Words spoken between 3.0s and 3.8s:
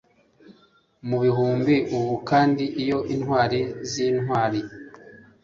intwari